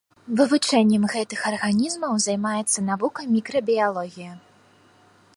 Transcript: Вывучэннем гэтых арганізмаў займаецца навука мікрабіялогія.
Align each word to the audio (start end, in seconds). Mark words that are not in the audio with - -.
Вывучэннем 0.37 1.03
гэтых 1.15 1.41
арганізмаў 1.49 2.13
займаецца 2.27 2.83
навука 2.87 3.21
мікрабіялогія. 3.35 4.33